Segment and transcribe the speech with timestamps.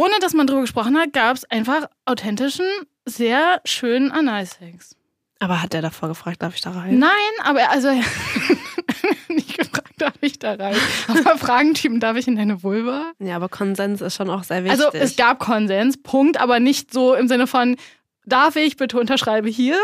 [0.00, 2.64] ohne dass man drüber gesprochen hat, gab es einfach authentischen,
[3.04, 4.96] sehr schönen Analsex.
[5.40, 6.98] Aber hat der davor gefragt, darf ich da rein?
[6.98, 7.10] Nein,
[7.44, 7.90] aber also
[9.28, 10.76] nicht gefragt, darf ich da rein.
[11.08, 13.12] Aber Fragentypen, darf ich in deine Vulva?
[13.18, 14.80] Ja, aber Konsens ist schon auch sehr wichtig.
[14.80, 17.76] Also es gab Konsens, Punkt, aber nicht so im Sinne von,
[18.24, 19.78] darf ich bitte unterschreibe hier?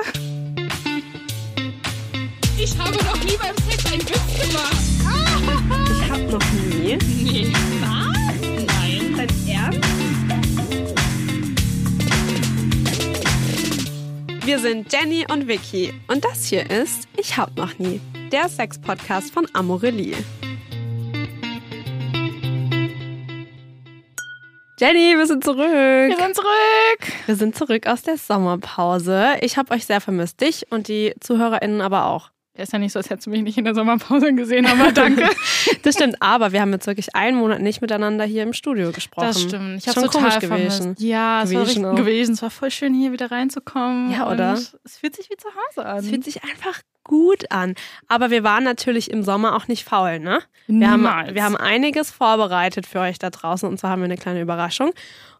[2.58, 4.76] Ich habe noch nie beim Sex einen Witz gemacht.
[5.90, 6.98] ich hab noch nie.
[7.22, 7.52] Nee.
[14.46, 18.00] Wir sind Jenny und Vicky und das hier ist Ich hab noch nie,
[18.30, 20.14] der Sex-Podcast von Amorelie.
[24.78, 25.58] Jenny, wir sind zurück.
[25.58, 27.12] Wir sind zurück.
[27.26, 29.32] Wir sind zurück aus der Sommerpause.
[29.40, 32.30] Ich habe euch sehr vermisst, dich und die ZuhörerInnen aber auch.
[32.56, 35.28] Ist ja nicht so, als hättest du mich nicht in der Sommerpause gesehen, aber danke.
[35.82, 39.26] Das stimmt, aber wir haben jetzt wirklich einen Monat nicht miteinander hier im Studio gesprochen.
[39.26, 39.78] Das stimmt.
[39.78, 40.80] Ich habe total komisch vermisst.
[40.80, 40.96] gewesen.
[40.98, 42.32] Ja, es war Gewesen richtig gewesen.
[42.34, 44.10] Es war voll schön, hier wieder reinzukommen.
[44.10, 44.50] Ja, oder?
[44.54, 45.98] Und es fühlt sich wie zu Hause an.
[45.98, 47.74] Es fühlt sich einfach gut an.
[48.08, 50.40] Aber wir waren natürlich im Sommer auch nicht faul, ne?
[50.66, 51.34] Wir haben, Niemals.
[51.34, 54.92] wir haben einiges vorbereitet für euch da draußen und zwar haben wir eine kleine Überraschung.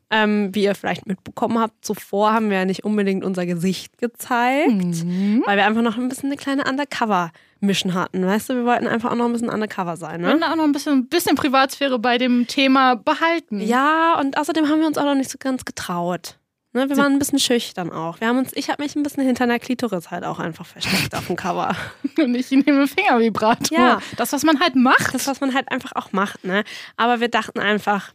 [0.09, 4.71] Ähm, wie ihr vielleicht mitbekommen habt, zuvor haben wir ja nicht unbedingt unser Gesicht gezeigt,
[4.71, 5.43] Mhm.
[5.47, 8.25] weil wir einfach noch ein bisschen eine kleine Undercover-Mission hatten.
[8.25, 10.33] Weißt du, wir wollten einfach auch noch ein bisschen Undercover sein, Wir ne?
[10.35, 13.61] wollen auch noch ein bisschen, ein bisschen Privatsphäre bei dem Thema behalten.
[13.61, 16.39] Ja, und außerdem haben wir uns auch noch nicht so ganz getraut.
[16.73, 18.21] Ne, wir waren ein bisschen schüchtern auch.
[18.21, 21.15] Wir haben uns, ich habe mich ein bisschen hinter einer Klitoris halt auch einfach versteckt
[21.15, 21.75] auf dem Cover.
[22.19, 23.79] Und ich nehme Fingervibrator.
[23.79, 23.99] Ja.
[24.19, 25.15] Das, was man halt macht.
[25.15, 26.65] Das, was man halt einfach auch macht, ne?
[26.99, 28.13] Aber wir dachten einfach,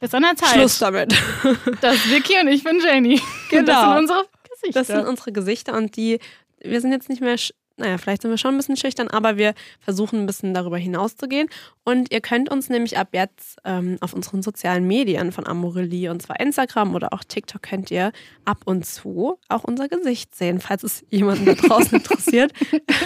[0.00, 0.54] ist an der Zeit.
[0.54, 1.14] Schluss damit.
[1.80, 3.20] Das ist Vicky und ich bin Jenny.
[3.50, 3.66] Genau.
[3.66, 4.80] Das sind unsere Gesichter.
[4.80, 6.18] Das sind unsere Gesichter und die,
[6.60, 7.36] wir sind jetzt nicht mehr,
[7.76, 11.48] naja, vielleicht sind wir schon ein bisschen schüchtern, aber wir versuchen ein bisschen darüber hinauszugehen.
[11.84, 16.22] Und ihr könnt uns nämlich ab jetzt ähm, auf unseren sozialen Medien von Amorelie, und
[16.22, 18.12] zwar Instagram oder auch TikTok, könnt ihr
[18.44, 22.52] ab und zu auch unser Gesicht sehen, falls es jemanden da draußen interessiert,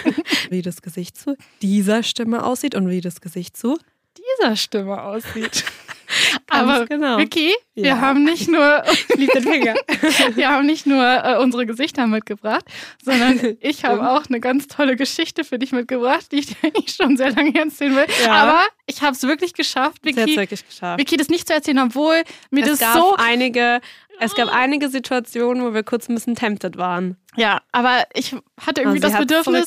[0.50, 3.76] wie das Gesicht zu dieser Stimme aussieht und wie das Gesicht zu
[4.16, 5.64] dieser Stimme aussieht.
[6.50, 7.18] Aber genau.
[7.18, 8.00] Vicky, wir Ja.
[8.00, 8.60] haben nicht nur
[10.34, 12.64] wir haben nicht nur äh, unsere Gesichter mitgebracht,
[13.02, 16.94] sondern ich habe auch eine ganz tolle Geschichte für dich mitgebracht, die ich dir eigentlich
[16.94, 18.06] schon sehr lange erzählen will.
[18.24, 18.32] Ja.
[18.32, 20.98] Aber ich habe es wirklich geschafft, Vicky, wirklich geschafft.
[21.00, 23.80] Vicky das nicht zu erzählen, obwohl mir Es das gab so einige,
[24.20, 27.16] es gab einige Situationen, wo wir kurz ein bisschen tempted waren.
[27.36, 29.66] ja, aber ich hatte irgendwie das Bedürfnis,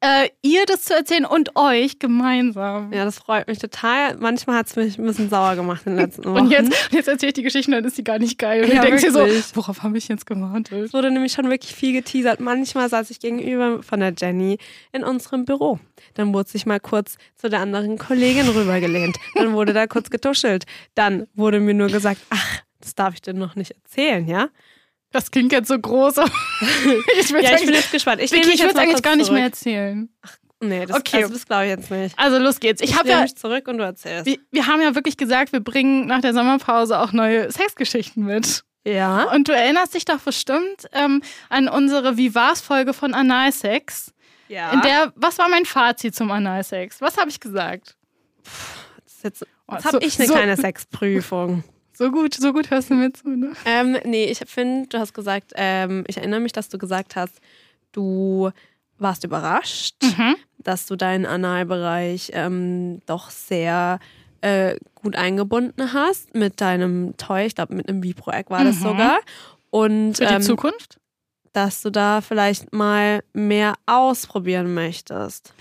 [0.00, 2.92] äh, ihr das zu erzählen und euch gemeinsam.
[2.92, 4.16] Ja, das freut mich total.
[4.18, 6.36] Manchmal hat es mich ein bisschen sauer gemacht in den letzten Wochen.
[6.44, 8.64] Und jetzt, jetzt erzähle ich die Geschichte, dann ist die gar nicht geil.
[8.64, 10.72] Und Ja, denkst dir so, worauf habe ich jetzt gewartet?
[10.72, 12.38] Es wurde nämlich schon wirklich viel geteasert.
[12.40, 14.58] Manchmal saß ich gegenüber von der Jenny
[14.92, 15.78] in unserem Büro.
[16.14, 19.16] Dann wurde sich mal kurz zu der anderen Kollegin rübergelehnt.
[19.36, 20.64] Dann wurde da kurz getuschelt.
[20.94, 24.48] Dann wurde mir nur gesagt, ach, das darf ich dir noch nicht erzählen, ja?
[25.10, 26.16] Das klingt jetzt so groß.
[27.20, 28.20] ich Ja, ich bin jetzt gespannt.
[28.20, 29.36] Ich, Vicky, ich würde mal eigentlich gar nicht zurück.
[29.36, 30.08] mehr erzählen.
[30.60, 31.22] Nee, das, Okay.
[31.24, 32.18] also, das glaube ich jetzt nicht.
[32.18, 32.80] Also los geht's.
[32.80, 34.26] Ich, Ich habe ja, mich zurück und du erzählst.
[34.26, 38.64] wir, wir haben ja wirklich gesagt, wir bringen nach der Sommerpause auch neue Sexgeschichten mit.
[38.86, 39.24] Ja.
[39.32, 44.12] Und du erinnerst dich doch bestimmt ähm, an unsere Wie war's Folge von Analsex.
[44.48, 44.72] ja.
[44.72, 47.00] In der, was war mein Fazit zum Analsex?
[47.00, 47.96] Was habe ich gesagt?
[49.04, 51.64] Das ist jetzt, Oh, jetzt habe so- ich eine so- kleine Sexprüfung.
[51.96, 53.52] So gut, so gut hörst du mir zu, ne?
[53.64, 57.40] ähm, nee, ich finde, du hast gesagt, ähm, ich erinnere mich, dass du gesagt hast,
[57.92, 58.50] du
[58.98, 60.34] warst überrascht, Mhm.
[60.58, 64.00] dass du deinen Analbereich ähm, doch sehr
[64.40, 68.82] äh, gut eingebunden hast mit deinem Toy, ich glaube mit einem Vibro-Egg war das Mhm.
[68.82, 69.18] sogar.
[69.70, 70.98] Und Für die ähm, Zukunft?
[71.52, 75.54] dass du da vielleicht mal mehr ausprobieren möchtest.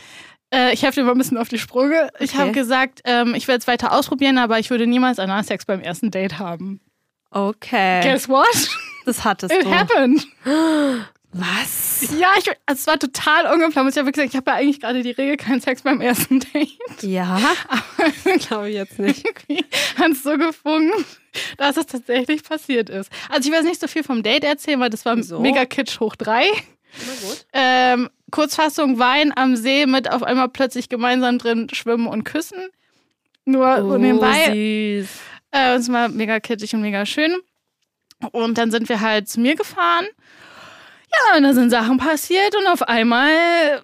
[0.54, 2.10] Äh, ich helfe dir mal ein bisschen auf die Sprünge.
[2.20, 2.38] Ich Okay.
[2.40, 6.12] habe gesagt, ähm, ich werde es weiter ausprobieren, aber ich würde niemals Analsex beim ersten
[6.12, 6.80] Date haben.
[7.32, 8.02] Okay.
[8.04, 8.46] Guess what?
[9.06, 9.72] Das hattest It du.
[9.74, 10.26] happened.
[11.36, 12.08] Was?
[12.20, 13.90] Ja, ich, also es war total ungeplant.
[13.90, 16.40] Ich habe wirklich gesagt, ich habe ja eigentlich gerade die Regel, kein Sex beim ersten
[16.42, 16.70] Date.
[17.02, 17.42] Ja?
[18.48, 19.26] Glaube ich jetzt nicht.
[19.98, 20.94] Hat es so gefunden,
[21.58, 23.12] dass es tatsächlich passiert ist.
[23.30, 25.40] Also ich werde nicht so viel vom Date erzählen, weil das war Wieso?
[25.40, 26.46] mega kitsch hoch drei.
[26.52, 27.46] Na gut.
[27.54, 32.58] Ähm, Kurzfassung, Wein am See mit auf einmal plötzlich gemeinsam drin schwimmen und küssen.
[33.46, 34.48] Nur so nebenbei.
[34.48, 35.20] Oh, süß.
[35.52, 37.38] Äh, es war mega kitschig und mega schön.
[38.32, 40.08] Und dann sind wir halt zu mir gefahren.
[41.12, 43.84] Ja, und da sind Sachen passiert und auf einmal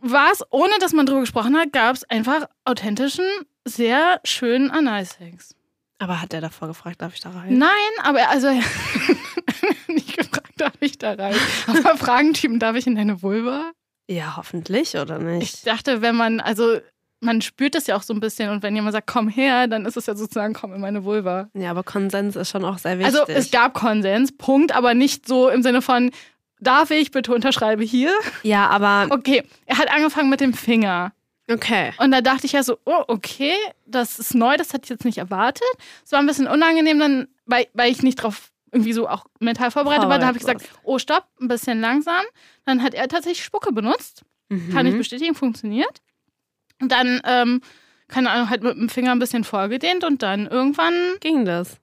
[0.00, 3.26] war es, ohne dass man drüber gesprochen hat, gab es einfach authentischen,
[3.64, 5.56] sehr schönen Analsex.
[5.98, 7.58] Aber hat der davor gefragt, darf ich da rein?
[7.58, 7.68] Nein,
[8.04, 8.48] aber also
[9.88, 10.47] nicht gefragt,
[11.06, 11.34] ich da rein.
[11.66, 13.70] Aber Fragentypen, darf ich in deine Vulva?
[14.10, 15.66] Ja, hoffentlich, oder Ich nicht?
[15.66, 16.78] dachte, wenn man, also
[17.20, 19.84] man spürt das ja auch so ein bisschen und wenn jemand sagt, komm her, dann
[19.86, 21.48] ist es ja sozusagen, komm in meine Vulva.
[21.54, 23.14] Ja, aber Konsens ist schon auch sehr wichtig.
[23.20, 26.10] Also es gab Konsens, Punkt, aber nicht so im Sinne von,
[26.60, 28.12] darf ich bitte unterschreibe hier?
[28.44, 31.12] ja, aber Okay, er hat angefangen mit dem Finger.
[31.50, 31.92] okay.
[31.98, 33.54] Und da dachte ich ja so, oh, okay,
[33.84, 35.66] das ist neu, das hatte ich jetzt nicht erwartet.
[36.04, 39.70] Es war ein bisschen unangenehm, dann, weil, weil ich nicht drauf irgendwie so auch mental
[39.70, 40.18] vorbereitet war.
[40.18, 42.22] Da habe ich gesagt, oh, stopp, ein bisschen langsam.
[42.64, 44.24] Dann hat er tatsächlich Spucke benutzt.
[44.72, 44.98] Kann ich Mhm.
[44.98, 46.00] bestätigen, funktioniert.
[46.80, 47.60] Und dann, ähm,
[48.08, 51.76] keine Ahnung, halt mit dem Finger ein bisschen vorgedehnt und dann irgendwann, Ging das?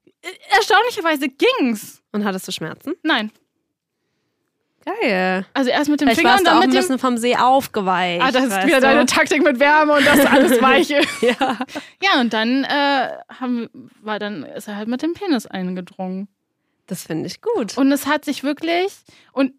[0.55, 2.01] erstaunlicherweise ging's.
[2.11, 2.95] Und hattest du Schmerzen?
[3.03, 3.31] Nein.
[5.01, 5.45] Geil.
[5.55, 6.79] Also erst mit dem Vielleicht Finger warst und du dann auch ein mit dem.
[6.81, 8.21] bisschen vom See aufgeweicht.
[8.23, 8.81] Ah, das ist wieder du?
[8.81, 11.01] deine Taktik mit Wärme und das alles weiche.
[11.21, 11.57] Ja.
[12.03, 13.09] ja, und dann äh,
[13.39, 13.67] haben,
[14.01, 16.27] war dann, ist er halt mit dem Penis eingedrungen.
[16.87, 17.77] Das finde ich gut.
[17.77, 18.91] Und es hat sich wirklich,
[19.31, 19.53] und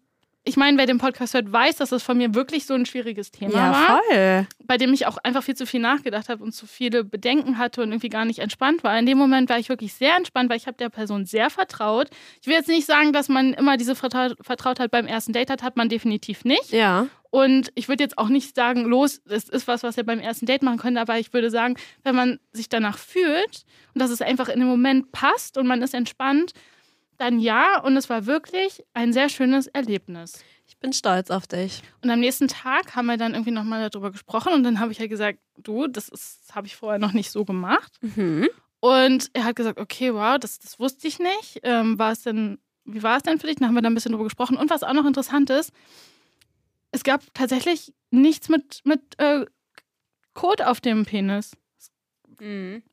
[0.47, 3.31] ich meine, wer den Podcast hört, weiß, dass es von mir wirklich so ein schwieriges
[3.31, 4.47] Thema ja, war, voll.
[4.63, 7.81] bei dem ich auch einfach viel zu viel nachgedacht habe und zu viele Bedenken hatte
[7.81, 8.97] und irgendwie gar nicht entspannt war.
[8.97, 12.09] In dem Moment war ich wirklich sehr entspannt, weil ich habe der Person sehr vertraut.
[12.41, 15.63] Ich will jetzt nicht sagen, dass man immer diese Vertrau Vertrautheit beim ersten Date hat,
[15.63, 16.71] hat man definitiv nicht.
[16.71, 17.07] Ja.
[17.29, 20.45] Und ich würde jetzt auch nicht sagen, los, es ist was, was ihr beim ersten
[20.45, 24.21] Date machen könnt, aber ich würde sagen, wenn man sich danach fühlt und dass es
[24.21, 26.53] einfach in dem Moment passt und man ist entspannt,
[27.17, 27.79] dann ja.
[27.81, 30.43] Und es war wirklich ein sehr schönes Erlebnis.
[30.67, 31.81] Ich bin stolz auf dich.
[32.03, 34.99] Und am nächsten Tag haben wir dann irgendwie nochmal darüber gesprochen und dann habe ich
[34.99, 37.97] halt gesagt, du, das ist, habe ich vorher noch nicht so gemacht.
[38.01, 38.49] Mhm.
[38.79, 41.59] Und er hat gesagt, okay, wow, das, das wusste ich nicht.
[41.63, 43.55] Ähm, war es denn, wie war es denn für dich?
[43.55, 44.57] Dann haben wir da ein bisschen drüber gesprochen.
[44.57, 45.71] Und was auch noch interessant ist,
[46.91, 49.45] es gab tatsächlich nichts mit, mit äh,
[50.33, 51.51] Kot auf dem Penis.
[52.39, 52.83] Mhm.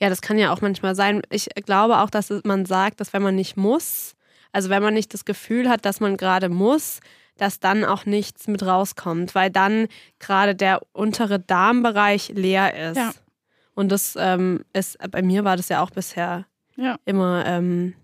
[0.00, 1.22] Ja, das kann ja auch manchmal sein.
[1.30, 4.14] Ich glaube auch, dass man sagt, dass wenn man nicht muss,
[4.52, 7.00] also wenn man nicht das Gefühl hat, dass man gerade muss,
[7.38, 9.88] dass dann auch nichts mit rauskommt, weil dann
[10.18, 12.96] gerade der untere Darmbereich leer ist.
[12.96, 13.12] Ja.
[13.74, 16.46] Und das ähm, ist, bei mir war das ja auch bisher
[16.76, 16.96] Ja.
[17.04, 17.94] immer ähm,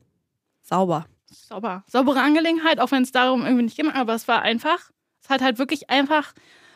[0.62, 1.06] sauber.
[1.30, 1.82] Sauber.
[1.86, 4.90] Saubere Angelegenheit, auch wenn es darum irgendwie nicht ging, aber es war einfach,
[5.22, 6.34] es hat halt wirklich einfach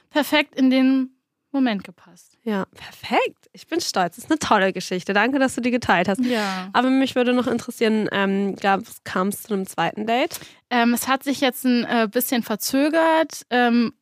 [0.08, 1.10] perfekt in den
[1.56, 2.38] Moment gepasst.
[2.44, 3.48] Ja, perfekt.
[3.52, 4.16] Ich bin stolz.
[4.16, 5.12] Das ist eine tolle Geschichte.
[5.12, 6.24] Danke, dass du die geteilt hast.
[6.24, 6.68] Ja.
[6.72, 8.56] Aber mich würde noch interessieren, ähm,
[9.04, 10.38] kam es zu einem zweiten Date?
[10.70, 13.46] Ähm, es hat sich jetzt ein äh, bisschen verzögert.
[13.50, 13.92] Ähm,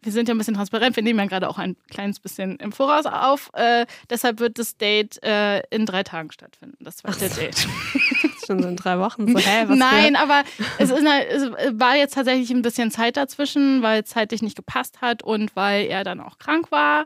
[0.00, 0.96] wir sind ja ein bisschen transparent.
[0.96, 3.50] Wir nehmen ja gerade auch ein kleines bisschen im Voraus auf.
[3.54, 6.76] Äh, deshalb wird das Date äh, in drei Tagen stattfinden.
[6.80, 7.66] Das zweite Date.
[8.48, 9.28] Schon so in drei Wochen.
[9.28, 10.42] So, hä, was Nein, aber
[10.78, 14.56] es, ist eine, es war jetzt tatsächlich ein bisschen Zeit dazwischen, weil es zeitlich nicht
[14.56, 17.04] gepasst hat und weil er dann auch krank war.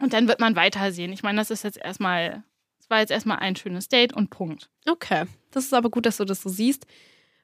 [0.00, 1.12] Und dann wird man weitersehen.
[1.12, 2.42] Ich meine, das ist jetzt erstmal,
[2.80, 4.70] es war jetzt erstmal ein schönes Date und Punkt.
[4.86, 4.92] Für...
[4.92, 5.24] Okay.
[5.50, 6.86] Das ist aber gut, dass du das so siehst,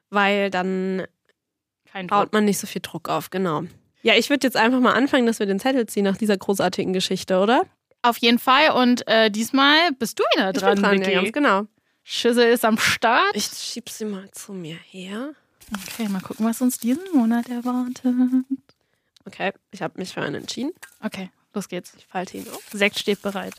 [0.09, 1.05] weil dann
[2.07, 3.29] baut man nicht so viel Druck auf.
[3.29, 3.65] Genau.
[4.01, 6.91] Ja, ich würde jetzt einfach mal anfangen, dass wir den Zettel ziehen nach dieser großartigen
[6.91, 7.67] Geschichte, oder?
[8.01, 8.71] Auf jeden Fall.
[8.71, 11.67] Und äh, diesmal bist du wieder Ich dran, bin dran, ja, ganz genau.
[12.03, 13.35] Schüssel ist am Start.
[13.35, 15.33] Ich schieb sie mal zu mir her.
[15.87, 18.45] Okay, mal gucken, was uns diesen Monat erwartet.
[19.25, 20.71] Okay, ich habe mich für einen entschieden.
[21.01, 21.93] Okay, los geht's.
[21.97, 22.63] Ich falte ihn auf.
[22.71, 23.53] Sekt steht bereit.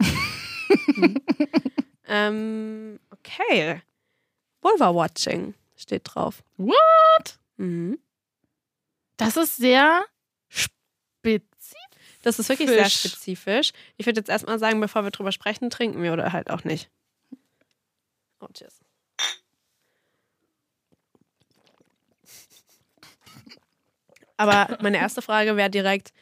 [2.06, 3.82] Ähm, okay.
[4.62, 6.42] Vulva-Watching steht drauf.
[6.56, 7.38] What?
[7.56, 7.98] Mhm.
[9.16, 10.04] Das ist sehr
[10.48, 11.42] spezifisch.
[12.22, 13.00] Das ist wirklich sehr Fisch.
[13.00, 13.72] spezifisch.
[13.96, 16.90] Ich würde jetzt erstmal sagen, bevor wir drüber sprechen, trinken wir oder halt auch nicht.
[18.40, 18.80] Oh, cheers.
[24.36, 26.12] Aber meine erste Frage wäre direkt,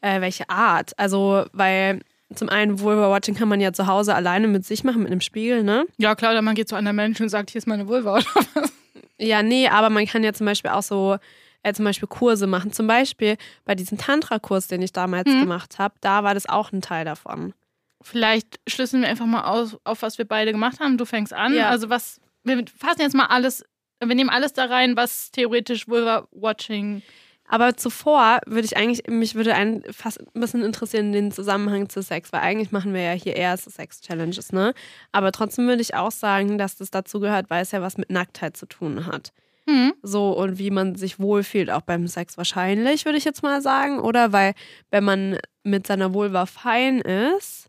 [0.00, 0.98] äh, welche Art?
[0.98, 2.00] Also, weil
[2.34, 5.62] zum einen Vulva-Watching kann man ja zu Hause alleine mit sich machen, mit einem Spiegel,
[5.62, 5.84] ne?
[5.98, 8.24] Ja, klar, oder man geht zu anderen Menschen und sagt, hier ist meine Vulva oder
[8.54, 8.72] was.
[9.18, 11.18] Ja, nee, aber man kann ja zum Beispiel auch so,
[11.62, 12.72] äh, zum Beispiel Kurse machen.
[12.72, 15.40] Zum Beispiel bei diesem Tantra-Kurs, den ich damals Mhm.
[15.40, 17.52] gemacht habe, da war das auch ein Teil davon.
[18.02, 20.96] Vielleicht schlüsseln wir einfach mal aus, auf was wir beide gemacht haben.
[20.96, 21.54] Du fängst an.
[21.54, 21.68] Ja.
[21.68, 23.64] Also was, wir fassen jetzt mal alles,
[24.02, 27.02] wir nehmen alles da rein, was theoretisch Vulva-Watching.
[27.52, 32.00] Aber zuvor würde ich eigentlich, mich würde ein, fast ein bisschen interessieren, den Zusammenhang zu
[32.00, 34.72] Sex, weil eigentlich machen wir ja hier eher Sex-Challenges, ne?
[35.10, 38.08] Aber trotzdem würde ich auch sagen, dass das dazu gehört, weil es ja was mit
[38.08, 39.32] Nacktheit zu tun hat.
[39.66, 39.94] Hm.
[40.02, 43.98] So, und wie man sich wohlfühlt, auch beim Sex wahrscheinlich, würde ich jetzt mal sagen.
[43.98, 44.54] Oder weil,
[44.90, 47.59] wenn man mit seiner Vulva fein ist,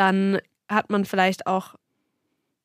[0.00, 1.74] dann hat man vielleicht auch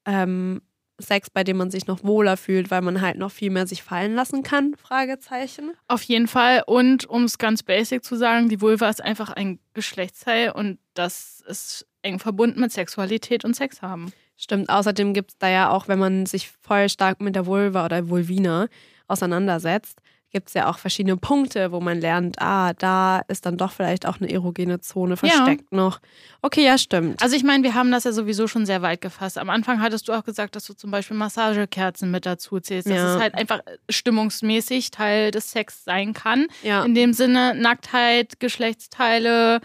[0.06, 0.62] ähm,
[0.98, 3.84] Sex, bei dem man sich noch wohler fühlt, weil man halt noch viel mehr sich
[3.84, 5.74] fallen lassen kann, Fragezeichen.
[5.89, 6.63] Auf jeden Fall.
[6.65, 11.44] Und um es ganz basic zu sagen, die Vulva ist einfach ein Geschlechtsteil und das
[11.46, 14.13] ist eng verbunden mit Sexualität und Sex haben.
[14.38, 17.84] Stimmt, außerdem gibt es da ja auch, wenn man sich voll stark mit der Vulva
[17.84, 18.68] oder Vulvina
[19.08, 20.00] auseinandersetzt,
[20.36, 24.06] gibt es ja auch verschiedene Punkte, wo man lernt, ah, da ist dann doch vielleicht
[24.06, 26.01] auch eine erogene Zone versteckt noch.
[26.42, 27.22] Okay, ja, stimmt.
[27.24, 29.38] Also ich meine, wir haben das ja sowieso schon sehr weit gefasst.
[29.38, 32.89] Am Anfang hattest du auch gesagt, dass du zum Beispiel Massagekerzen mit dazu zählst.
[32.89, 33.15] Dass Ja.
[33.15, 36.48] es halt einfach stimmungsmäßig Teil des Sex sein kann.
[36.63, 36.84] Ja.
[36.84, 39.62] In dem Sinne Nacktheit, Geschlechtsteile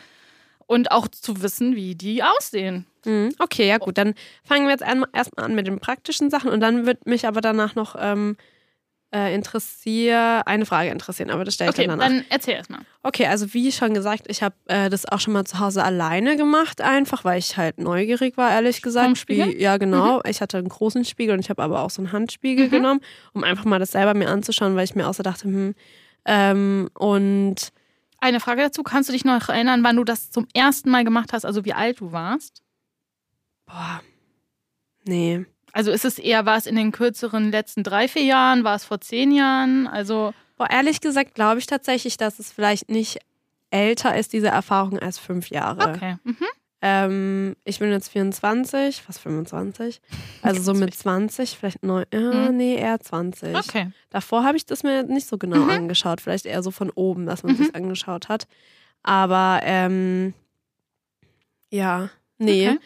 [0.68, 2.86] und auch zu wissen, wie die aussehen.
[3.04, 3.34] Mhm.
[3.40, 6.86] Okay, ja gut, dann fangen wir jetzt erstmal an mit den praktischen Sachen und dann
[6.86, 8.36] wird mich aber danach noch ähm,
[9.12, 12.12] äh, interessier eine Frage interessieren, aber das stelle ich Okay, dann danach.
[12.14, 12.80] dann erzähl erstmal.
[13.02, 16.36] Okay, also wie schon gesagt, ich habe äh, das auch schon mal zu Hause alleine
[16.36, 19.06] gemacht, einfach weil ich halt neugierig war, ehrlich gesagt.
[19.06, 19.60] Vom Spiegel?
[19.60, 20.20] Ja, genau.
[20.28, 22.70] Ich hatte einen großen Spiegel und ich habe aber auch so einen Handspiegel Mhm.
[22.70, 23.00] genommen,
[23.32, 25.74] um einfach mal das selber mir anzuschauen, weil ich mir auch so dachte, hm,
[26.26, 27.72] ähm, und
[28.22, 31.32] Eine Frage dazu, kannst du dich noch erinnern, wann du das zum ersten Mal gemacht
[31.32, 32.62] hast, also wie alt du warst?
[33.66, 34.02] boah,
[35.04, 35.46] nee.
[35.72, 38.84] Also ist es eher, war es in den kürzeren letzten drei, vier Jahren, war es
[38.84, 39.86] vor zehn Jahren?
[39.86, 43.18] Also Boah, ehrlich gesagt glaube ich tatsächlich, dass es vielleicht nicht
[43.70, 45.92] älter ist, diese Erfahrung, als fünf Jahre.
[45.94, 46.16] okay.
[46.24, 46.36] Mhm.
[46.82, 50.00] Ähm, ich bin jetzt 24, fast 25.
[50.42, 52.18] Also so mit 20, vielleicht neun, ja,
[52.50, 52.56] Mhm.
[52.56, 53.54] nee, eher 20.
[53.54, 53.92] Okay.
[54.08, 55.70] Davor habe ich das mir nicht so genau Mhm.
[55.70, 57.56] angeschaut, vielleicht eher so von oben, dass man Mhm.
[57.58, 58.46] sich angeschaut hat.
[59.02, 60.32] Aber ähm,
[61.70, 62.68] ja, nee.
[62.70, 62.78] Okay.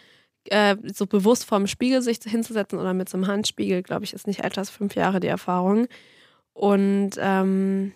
[0.51, 4.27] Äh, so bewusst vorm Spiegel sich hinzusetzen oder mit so einem Handspiegel, glaube ich, ist
[4.27, 5.87] nicht älter als fünf Jahre die Erfahrung.
[6.53, 7.93] Und ähm,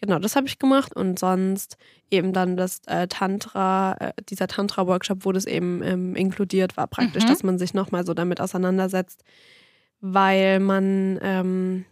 [0.00, 1.76] genau, das habe ich gemacht und sonst
[2.10, 7.24] eben dann das äh, Tantra, äh, dieser Tantra-Workshop, wo das eben ähm, inkludiert war, praktisch,
[7.24, 7.28] Mhm.
[7.28, 9.24] dass man sich nochmal so damit auseinandersetzt,
[10.00, 11.84] weil man ähm,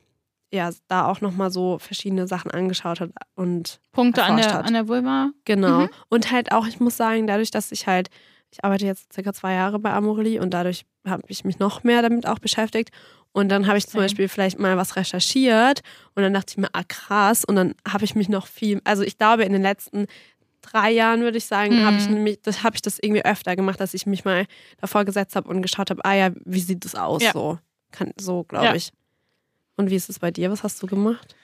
[0.52, 4.66] ja da auch nochmal so verschiedene Sachen angeschaut hat und Punkte an der, hat.
[4.66, 5.30] an der Vulva.
[5.44, 5.80] Genau.
[5.80, 5.88] Mhm.
[6.08, 8.10] Und halt auch, ich muss sagen, dadurch, dass ich halt,
[8.54, 12.02] ich arbeite jetzt circa zwei Jahre bei Amorelie und dadurch habe ich mich noch mehr
[12.02, 12.90] damit auch beschäftigt.
[13.32, 14.04] Und dann habe ich zum Same.
[14.04, 15.80] Beispiel vielleicht mal was recherchiert
[16.14, 17.44] und dann dachte ich mir, ah krass.
[17.44, 20.06] Und dann habe ich mich noch viel, also ich glaube, in den letzten
[20.62, 21.84] drei Jahren würde ich sagen, Mhm.
[21.84, 24.46] habe ich nämlich, das habe ich das irgendwie öfter gemacht, dass ich mich mal
[24.80, 27.22] davor gesetzt habe und geschaut habe, ah ja, wie sieht das aus?
[27.24, 27.32] Ja.
[27.32, 27.58] So,
[27.90, 28.74] Kann, so glaube Ja.
[28.76, 28.92] ich.
[29.76, 30.52] Und wie ist es bei dir?
[30.52, 31.34] Was hast du gemacht?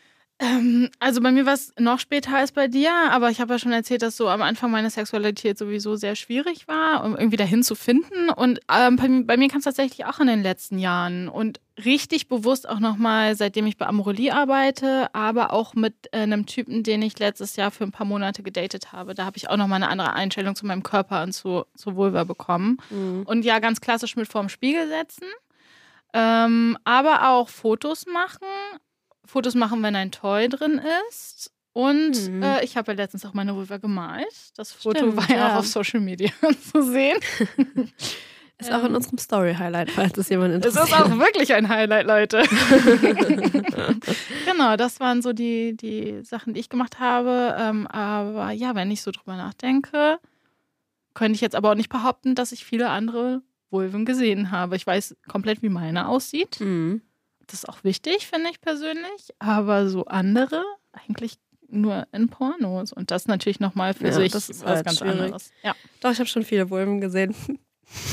[0.42, 3.58] Ähm, also bei mir war es noch später als bei dir, aber ich habe ja
[3.58, 7.62] schon erzählt, dass so am Anfang meine Sexualität sowieso sehr schwierig war, um irgendwie dahin
[7.62, 8.30] zu finden.
[8.30, 11.60] Und ähm, bei, mir- bei mir kam es tatsächlich auch in den letzten Jahren und
[11.84, 16.84] richtig bewusst auch nochmal, seitdem ich bei Amorelie arbeite, aber auch mit äh, einem Typen,
[16.84, 19.14] den ich letztes Jahr für ein paar Monate gedatet habe.
[19.14, 22.24] Da habe ich auch nochmal eine andere Einstellung zu meinem Körper und zu, zu Vulva
[22.24, 22.78] bekommen.
[23.26, 25.26] Und ja, ganz klassisch mit vorm Spiegel setzen.
[26.14, 28.46] Ähm, aber auch Fotos machen.
[29.30, 31.50] Fotos machen, wenn ein Toy drin ist.
[31.72, 32.42] Und Mhm.
[32.42, 34.26] äh, ich habe ja letztens auch meine Vulva gemalt.
[34.56, 36.30] Das Foto Stimmt, war ja, auch auf Social Media
[36.72, 37.16] zu sehen.
[38.58, 38.96] Ist auch in Ähm.
[38.96, 40.88] unserem Story-Highlight, falls das jemand Es interessiert.
[40.88, 42.42] ist auch wirklich ein Highlight, Leute.
[44.44, 47.56] genau, das waren so die, die Sachen, die ich gemacht habe.
[47.58, 50.18] Ähm, aber ja, wenn ich so drüber nachdenke,
[51.14, 54.76] könnte ich jetzt aber auch nicht behaupten, dass ich viele andere Vulven gesehen habe.
[54.76, 56.60] Ich weiß komplett, wie meine aussieht.
[56.60, 57.00] Mhm.
[57.50, 59.34] Das ist auch wichtig, finde ich persönlich.
[59.38, 61.38] Aber so andere eigentlich
[61.68, 62.92] nur in Pornos.
[62.92, 65.20] Und das natürlich nochmal für Ja, sich das ist was halt ganz schwierig.
[65.22, 65.52] anderes.
[65.62, 65.74] Ja.
[66.00, 67.34] Doch, ich habe schon viele Vulven gesehen.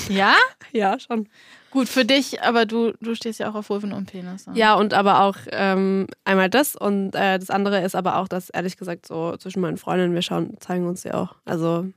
[0.10, 0.34] ja?
[0.72, 1.28] ja, schon.
[1.72, 4.52] Gut, für dich, aber du, du stehst ja auch auf Vulven und Penisse.
[4.54, 8.50] Ja, und aber auch ähm, einmal das und äh, das andere ist aber auch, dass
[8.50, 11.36] ehrlich gesagt so zwischen meinen Freundinnen, wir schauen, zeigen uns ja auch.
[11.46, 11.88] Also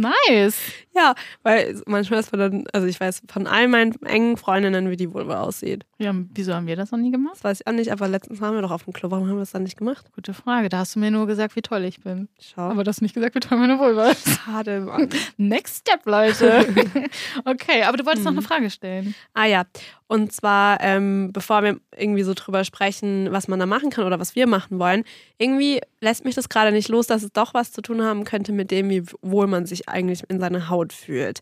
[0.00, 0.56] Nice.
[0.94, 4.96] ja, weil manchmal ist man dann, also ich weiß von all meinen engen Freundinnen, wie
[4.96, 5.84] die Vulva aussieht.
[5.98, 7.34] Ja, wieso haben wir das noch nie gemacht?
[7.34, 9.10] Das weiß ich auch nicht, aber letztens waren wir doch auf dem Klo.
[9.10, 10.06] Warum haben wir das dann nicht gemacht?
[10.14, 10.68] Gute Frage.
[10.68, 12.28] Da hast du mir nur gesagt, wie toll ich bin.
[12.40, 12.62] Schau.
[12.62, 14.28] Aber du hast nicht gesagt, wie toll meine Vulva ist.
[14.28, 15.08] schade, Mann.
[15.36, 16.64] Next step, Leute.
[17.44, 18.38] okay, aber du wolltest noch Mhm.
[18.38, 19.14] eine Frage stellen.
[19.34, 19.64] Ah ja,
[20.08, 24.18] und zwar, ähm, bevor wir irgendwie so drüber sprechen, was man da machen kann oder
[24.18, 25.04] was wir machen wollen,
[25.38, 28.52] irgendwie lässt mich das gerade nicht los, dass es doch was zu tun haben könnte
[28.52, 31.40] mit dem, wie wohl man sich eigentlich in seiner Haut fühlt.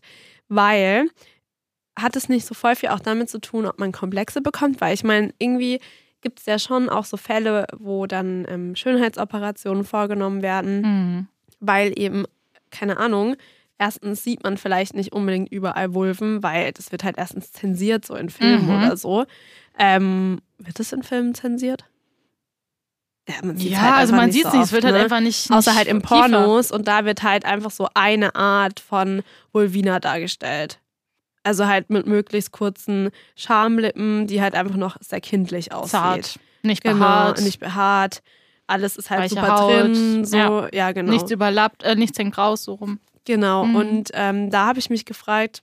[0.49, 1.07] Weil
[1.97, 4.93] hat es nicht so voll viel auch damit zu tun, ob man Komplexe bekommt, weil
[4.93, 5.79] ich meine, irgendwie
[6.21, 11.27] gibt es ja schon auch so Fälle, wo dann ähm, Schönheitsoperationen vorgenommen werden Mhm.
[11.59, 12.25] weil eben,
[12.69, 13.35] keine Ahnung,
[13.77, 18.15] erstens sieht man vielleicht nicht unbedingt überall Vulven, weil das wird halt erstens zensiert, so
[18.15, 18.77] in Filmen Mhm.
[18.77, 19.25] oder so.
[19.77, 21.85] Ähm, wird das in Filmen zensiert?
[23.29, 24.63] Ja, man Ja, halt also man sieht so es nicht.
[24.63, 25.01] Es wird halt ne?
[25.01, 25.51] einfach nicht.
[25.51, 26.15] Außer nicht halt im tiefer.
[26.21, 30.79] Pornos und da wird halt einfach so eine Art von Vulvina dargestellt.
[31.43, 35.91] Also halt mit möglichst kurzen Schamlippen, die halt einfach noch sehr kindlich aussieht.
[35.91, 36.39] Zart.
[36.63, 37.41] Nicht Genau, behaart.
[37.41, 38.21] nicht behaart.
[38.65, 39.71] Alles ist halt Weiche super Haut.
[39.71, 40.25] drin.
[40.25, 40.67] So, Ja.
[40.73, 41.11] ja, genau.
[41.13, 42.99] Nichts überlappt, äh, nichts hängt raus, so rum.
[43.27, 43.75] Genau, Mhm.
[43.75, 45.59] und ähm, da habe ich mich gefragt,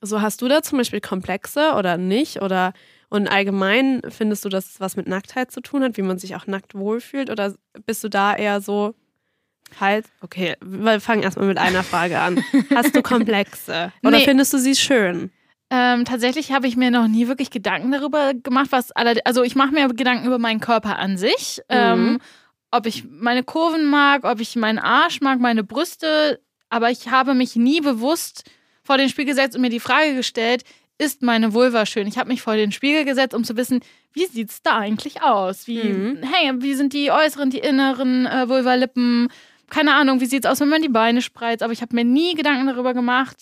[0.00, 2.40] so hast du da zum Beispiel Komplexe oder nicht?
[2.40, 2.72] Oder,
[3.08, 6.34] Und allgemein findest du, dass es was mit Nacktheit zu tun hat, wie man sich
[6.36, 7.30] auch nackt wohlfühlt?
[7.30, 7.54] Oder
[7.86, 8.94] bist du da eher so,
[9.80, 12.42] halt, okay, wir fangen erstmal mit einer Frage an.
[12.74, 13.92] Hast du Komplexe?
[14.04, 14.24] Oder Nee.
[14.24, 15.30] findest du sie schön?
[15.70, 19.56] Ähm, tatsächlich habe ich mir noch nie wirklich Gedanken darüber gemacht, was alle, also ich
[19.56, 21.60] mache mir Gedanken über meinen Körper an sich.
[21.68, 22.18] Ähm,
[22.70, 27.34] ob ich meine Kurven mag, ob ich meinen Arsch mag, meine Brüste, aber ich habe
[27.34, 28.44] mich nie bewusst
[28.82, 30.64] vor den Spiegel gesetzt und mir die Frage gestellt,
[30.98, 32.06] ist meine Vulva schön?
[32.06, 33.80] Ich habe mich vor den Spiegel gesetzt, um zu wissen,
[34.12, 35.66] wie sieht's da eigentlich aus?
[35.66, 36.22] Wie, Mhm.
[36.22, 39.28] hey, wie sind die äußeren, die inneren äh, Vulvalippen?
[39.68, 41.62] Keine Ahnung, wie sieht's aus, wenn man die Beine spreizt?
[41.62, 43.36] Aber ich habe mir nie Gedanken darüber gemacht,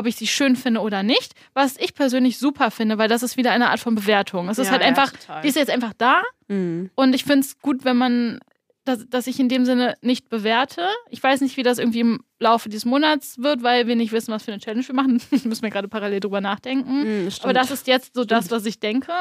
[0.00, 1.34] ob ich sie schön finde oder nicht.
[1.54, 4.48] Was ich persönlich super finde, weil das ist wieder eine Art von Bewertung.
[4.48, 5.42] Es ist Ja, halt ja, einfach, total.
[5.42, 6.90] die ist jetzt einfach da Mhm.
[6.96, 8.40] und ich finde es gut, wenn man,
[8.84, 10.88] dass, dass ich in dem Sinne nicht bewerte.
[11.10, 14.32] Ich weiß nicht, wie das irgendwie im Laufe dieses Monats wird, weil wir nicht wissen,
[14.32, 15.20] was für eine Challenge wir machen.
[15.44, 17.24] Müssen wir gerade parallel drüber nachdenken.
[17.24, 17.44] Mhm, stimmt.
[17.44, 19.12] Aber das ist jetzt so das, was ich denke.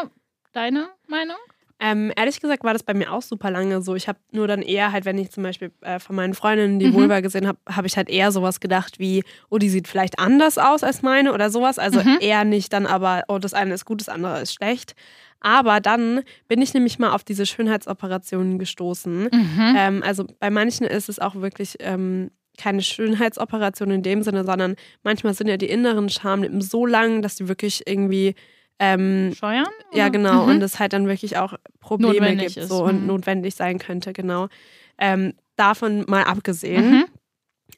[0.53, 1.37] Deine Meinung?
[1.81, 3.95] Ähm, ehrlich gesagt war das bei mir auch super lange so.
[3.95, 6.87] Ich habe nur dann eher halt, wenn ich zum Beispiel äh, von meinen Freundinnen die
[6.87, 6.93] Mhm.
[6.93, 10.57] Vulva gesehen habe, habe ich halt eher sowas gedacht wie, oh, die sieht vielleicht anders
[10.57, 11.79] aus als meine oder sowas.
[11.79, 12.17] Also Mhm.
[12.19, 14.93] eher nicht dann aber, oh, das eine ist gut, das andere ist schlecht.
[15.39, 19.29] Aber dann bin ich nämlich mal auf diese Schönheitsoperationen gestoßen.
[19.31, 19.73] Mhm.
[19.77, 24.75] Ähm, also bei manchen ist es auch wirklich ähm, keine Schönheitsoperation in dem Sinne, sondern
[25.03, 28.35] manchmal sind ja die inneren Schamlippen so lang, dass die wirklich irgendwie
[28.79, 29.67] ähm, Steuern?
[29.93, 30.43] ja, genau.
[30.43, 30.49] Mhm.
[30.49, 33.07] Und es halt dann wirklich auch Probleme Notwendig gibt ist, so, und mhm.
[33.07, 34.47] notwendig sein könnte, genau.
[34.97, 37.05] Ähm, davon mal abgesehen, Mhm.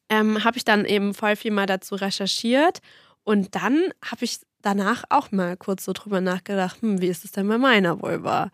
[0.10, 2.80] ähm, habe ich dann eben voll viel mal dazu recherchiert.
[3.24, 7.32] Und dann habe ich danach auch mal kurz so drüber nachgedacht, hm, wie ist es
[7.32, 8.50] denn bei meiner Vulva?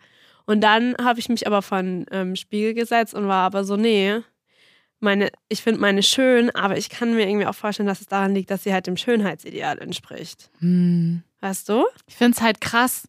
[0.46, 4.20] Und dann habe ich mich aber von ähm, Spiegel gesetzt und war aber so, nee,
[5.00, 8.34] meine, ich finde meine schön, aber ich kann mir irgendwie auch vorstellen, dass es daran
[8.34, 10.50] liegt, dass sie halt dem Schönheitsideal entspricht.
[10.60, 11.22] Hm.
[11.40, 11.84] Weißt du?
[12.06, 13.08] Ich finde es halt krass,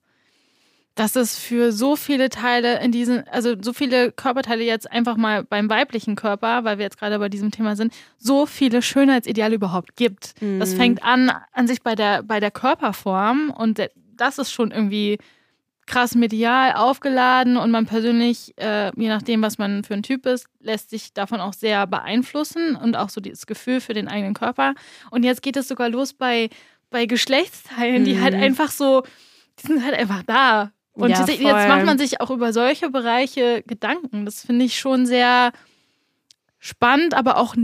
[0.96, 5.44] dass es für so viele Teile in diesen, also so viele Körperteile jetzt einfach mal
[5.46, 9.96] beim weiblichen Körper, weil wir jetzt gerade bei diesem Thema sind, so viele Schönheitsideale überhaupt
[9.96, 10.34] gibt.
[10.60, 10.78] Das Mhm.
[10.78, 13.82] fängt an an sich bei der, bei der Körperform und
[14.18, 15.18] das ist schon irgendwie
[15.90, 20.46] krass medial aufgeladen und man persönlich, äh, je nachdem, was man für ein Typ ist,
[20.62, 24.74] lässt sich davon auch sehr beeinflussen und auch so dieses Gefühl für den eigenen Körper.
[25.12, 26.50] Und jetzt geht es sogar los bei,
[26.90, 28.22] bei Geschlechtsteilen, die Mhm.
[28.22, 29.04] halt einfach so,
[29.62, 30.72] die sind halt einfach da.
[30.94, 31.54] Und Ja, jetzt voll.
[31.68, 34.26] macht man sich auch über solche Bereiche Gedanken.
[34.26, 35.52] Das finde ich schon sehr
[36.60, 37.56] spannend, aber auch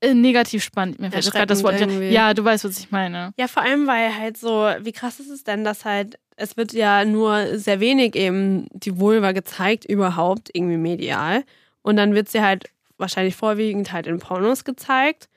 [0.00, 0.98] äh, negativ spannend.
[0.98, 1.80] Mir fällt jetzt gerade das Wort.
[1.80, 2.08] Irgendwie.
[2.10, 3.32] Ja, du weißt, was ich meine.
[3.38, 6.72] Ja, vor allem, weil halt so, wie krass ist es denn, dass halt, es wird
[6.72, 11.44] ja nur sehr wenig eben die Vulva gezeigt überhaupt, irgendwie medial.
[11.82, 12.64] Und dann wird sie halt
[12.98, 15.28] wahrscheinlich vorwiegend halt in Pornos gezeigt.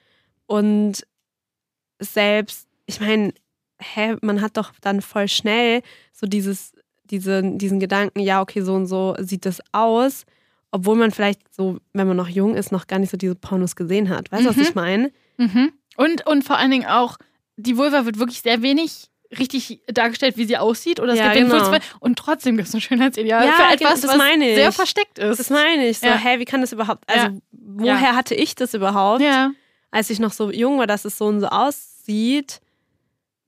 [0.46, 1.06] Und
[2.00, 3.34] selbst, ich meine,
[3.80, 5.82] hä, man hat doch dann voll schnell
[6.14, 6.74] so dieses,
[7.06, 10.26] diese, diesen Gedanken, ja, okay, so und so sieht das aus.
[10.72, 13.76] Obwohl man vielleicht so, wenn man noch jung ist, noch gar nicht so diese Pornos
[13.76, 14.32] gesehen hat.
[14.32, 14.58] Weißt du, Mhm.
[14.60, 15.12] was ich meine?
[15.38, 15.72] Mhm.
[15.96, 17.18] Und, und vor allen Dingen auch,
[17.56, 21.00] die Vulva wird wirklich sehr wenig richtig dargestellt, wie sie aussieht.
[21.00, 21.78] Oder es Ja, gibt genau.
[22.00, 24.56] Und trotzdem gibt es ein Schönheitsideal Ja, für etwas, das was meine ich.
[24.56, 25.40] sehr versteckt ist.
[25.40, 26.00] Das meine ich.
[26.00, 26.16] So, Ja.
[26.18, 27.34] hä, wie kann das überhaupt, also Ja.
[27.52, 29.52] woher hatte ich das überhaupt, ja.
[29.92, 32.60] als ich noch so jung war, dass es so und so aussieht,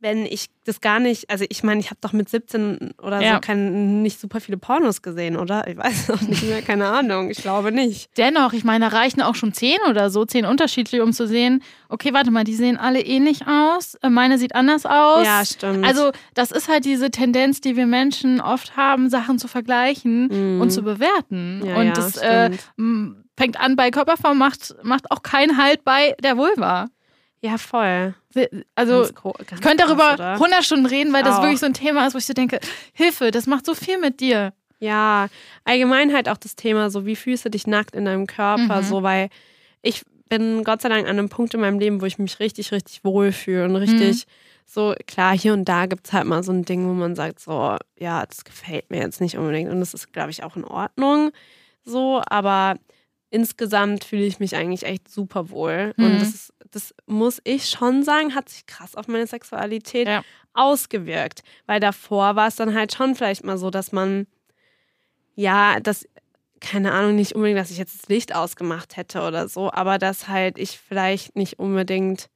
[0.02, 3.34] wenn ich das gar nicht, also ich meine, ich habe doch mit 17 oder Ja.
[3.36, 5.68] so kein, nicht super viele Pornos gesehen, oder?
[5.68, 8.10] Ich weiß auch nicht mehr, keine Ahnung, ich glaube nicht.
[8.18, 11.64] Dennoch, ich meine, da reichen auch schon zehn oder so, zehn unterschiedliche, um zu sehen,
[11.90, 15.26] okay, warte mal, die sehen alle ähnlich aus, äh, meine sieht anders aus.
[15.26, 15.86] Ja, stimmt.
[15.86, 20.62] Also, das ist halt diese Tendenz, die wir Menschen oft haben, Sachen zu vergleichen Mhm.
[20.62, 21.62] und zu bewerten.
[21.66, 22.52] Ja, und ja, das äh,
[23.38, 26.88] fängt an bei Körperform, macht, macht auch keinen Halt bei der Vulva.
[27.42, 28.14] Ja, voll.
[28.76, 30.34] Also, ich könnte krass, darüber oder?
[30.34, 31.44] 100 Stunden reden, weil das Auch.
[31.44, 32.60] wirklich so ein Thema ist, wo ich so denke,
[32.94, 34.54] Hilfe, das macht so viel mit dir.
[34.80, 35.28] Ja,
[35.66, 38.86] allgemein halt auch das Thema, so wie fühlst du dich nackt in deinem Körper, Mhm.
[38.86, 39.30] so weil
[39.82, 42.72] ich bin Gott sei Dank an einem Punkt in meinem Leben, wo ich mich richtig,
[42.72, 44.32] richtig wohlfühle und richtig Mhm.
[44.66, 47.40] so, klar, hier und da gibt es halt mal so ein Ding, wo man sagt,
[47.40, 50.64] so, ja, das gefällt mir jetzt nicht unbedingt und das ist, glaube ich, auch in
[50.64, 51.32] Ordnung,
[51.84, 52.76] so, aber
[53.32, 56.20] insgesamt fühle ich mich eigentlich echt super wohl und Mhm.
[56.20, 60.24] das, ist, das muss ich schon sagen, hat sich krass auf meine Sexualität Ja.
[60.54, 64.26] ausgewirkt, weil davor war es dann halt schon vielleicht mal so, dass man
[65.36, 66.06] ja, das,
[66.60, 70.28] keine Ahnung, nicht unbedingt, dass ich jetzt das Licht ausgemacht hätte oder so, aber dass
[70.28, 72.30] halt ich vielleicht nicht unbedingt,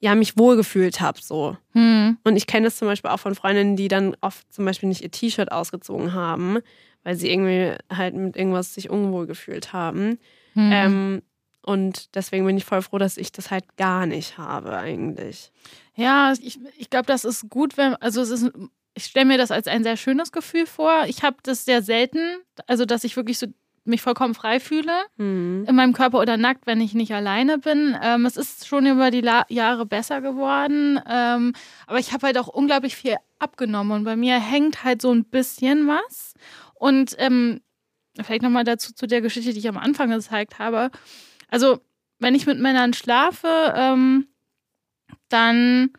[0.00, 1.56] ja, mich wohlgefühlt habe so.
[1.72, 2.18] Hm.
[2.24, 5.00] Und ich kenne das zum Beispiel auch von Freundinnen, die dann oft zum Beispiel nicht
[5.00, 6.58] ihr T-Shirt ausgezogen haben,
[7.04, 10.18] weil sie irgendwie halt mit irgendwas sich unwohl gefühlt haben.
[10.54, 10.70] Hm.
[10.72, 11.22] Ähm,
[11.62, 15.50] und deswegen bin ich voll froh, dass ich das halt gar nicht habe eigentlich.
[15.94, 18.50] Ja, ich, ich glaube, das ist gut, wenn, also es ist
[18.96, 21.04] ich stelle mir das als ein sehr schönes Gefühl vor.
[21.08, 22.20] Ich habe das sehr selten,
[22.68, 23.46] also dass ich wirklich so
[23.86, 25.66] mich vollkommen frei fühle Mhm.
[25.68, 27.96] in meinem Körper oder nackt, wenn ich nicht alleine bin.
[28.02, 31.52] Ähm, es ist schon über die La Jahre besser geworden, ähm,
[31.86, 35.24] aber ich habe halt auch unglaublich viel abgenommen und bei mir hängt halt so ein
[35.24, 36.34] bisschen was.
[36.84, 37.62] Und ähm,
[38.22, 40.90] vielleicht nochmal dazu zu der Geschichte, die ich am Anfang gezeigt habe.
[41.48, 41.80] Also,
[42.18, 44.26] wenn ich mit Männern schlafe, ähm,
[45.30, 45.94] dann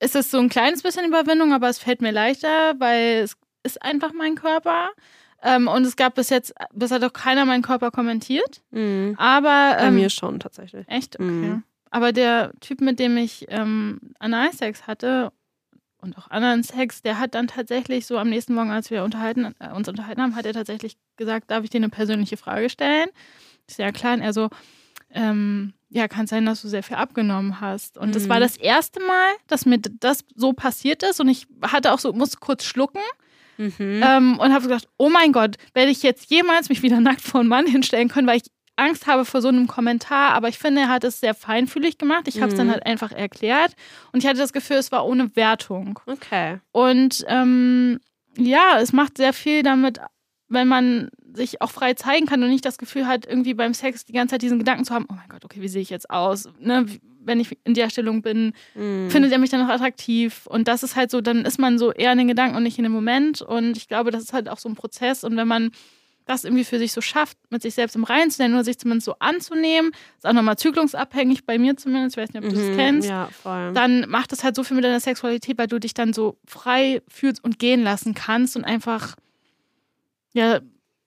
[0.00, 3.82] ist es so ein kleines bisschen Überwindung, aber es fällt mir leichter, weil es ist
[3.82, 4.92] einfach mein Körper.
[5.42, 8.62] Ähm, und es gab bis jetzt, bisher doch keiner meinen Körper kommentiert.
[8.70, 9.14] Mhm.
[9.18, 10.88] Aber Bei ähm, mir schon tatsächlich.
[10.88, 11.24] echt okay.
[11.24, 11.64] Mhm.
[11.90, 15.32] Aber der Typ, mit dem ich ähm, Analsex hatte
[16.02, 19.54] und auch anderen Sex, der hat dann tatsächlich so am nächsten Morgen, als wir unterhalten,
[19.60, 23.08] äh, uns unterhalten haben, hat er tatsächlich gesagt, darf ich dir eine persönliche Frage stellen?
[23.68, 24.14] Ist ja klar.
[24.14, 24.50] Und er so,
[25.10, 27.98] ähm, ja, kann sein, dass du sehr viel abgenommen hast.
[27.98, 28.28] Und das Mhm.
[28.30, 31.20] war das erste Mal, dass mir das so passiert ist.
[31.20, 33.00] Und ich hatte auch so, musste kurz schlucken
[33.58, 34.02] Mhm.
[34.02, 37.40] ähm, und habe gedacht, oh mein Gott, werde ich jetzt jemals mich wieder nackt vor
[37.40, 38.50] einen Mann hinstellen können, weil ich
[38.82, 40.32] Angst habe vor so einem Kommentar.
[40.34, 42.28] Aber ich finde, er hat es sehr feinfühlig gemacht.
[42.28, 42.72] Ich habe es dann Mhm.
[42.72, 43.72] halt einfach erklärt.
[44.12, 45.98] Und ich hatte das Gefühl, es war ohne Wertung.
[46.06, 46.58] Okay.
[46.72, 48.00] Und ähm,
[48.36, 49.98] ja, es macht sehr viel damit,
[50.48, 54.04] wenn man sich auch frei zeigen kann und nicht das Gefühl hat, irgendwie beim Sex
[54.04, 56.10] die ganze Zeit diesen Gedanken zu haben, oh mein Gott, okay, wie sehe ich jetzt
[56.10, 56.48] aus?
[56.60, 56.84] Ne?
[57.24, 59.08] Wenn ich in der Stellung bin, Mhm.
[59.08, 60.46] findet er mich dann noch attraktiv?
[60.46, 62.76] Und das ist halt so, dann ist man so eher in den Gedanken und nicht
[62.78, 63.40] in dem Moment.
[63.40, 65.24] Und ich glaube, das ist halt auch so ein Prozess.
[65.24, 65.70] Und wenn man
[66.26, 68.78] das irgendwie für sich so schafft, mit sich selbst im Reinen zu sein oder sich
[68.78, 72.56] zumindest so anzunehmen, ist auch nochmal zügelungsabhängig, bei mir zumindest, ich weiß nicht, ob du
[72.56, 72.76] das Mhm.
[72.76, 73.72] kennst, Ja, voll.
[73.72, 77.02] dann macht das halt so viel mit deiner Sexualität, weil du dich dann so frei
[77.08, 79.16] fühlst und gehen lassen kannst und einfach
[80.32, 80.60] ja